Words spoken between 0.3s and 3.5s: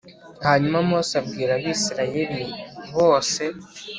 Hanyuma Mose abwira Abisirayeli bose